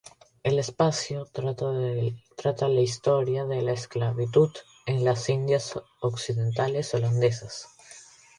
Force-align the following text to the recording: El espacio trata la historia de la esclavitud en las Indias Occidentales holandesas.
El 0.41 0.57
espacio 0.57 1.25
trata 1.31 1.73
la 2.67 2.81
historia 2.81 3.45
de 3.45 3.61
la 3.61 3.73
esclavitud 3.73 4.49
en 4.87 5.05
las 5.05 5.29
Indias 5.29 5.79
Occidentales 6.01 6.91
holandesas. 6.95 7.67